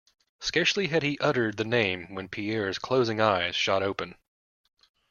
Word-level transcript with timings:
Scarcely 0.39 0.87
had 0.87 1.03
he 1.03 1.19
uttered 1.19 1.57
the 1.57 1.63
name 1.63 2.15
when 2.15 2.27
Pierre's 2.27 2.79
closing 2.79 3.21
eyes 3.21 3.55
shot 3.55 3.83
open. 3.83 4.15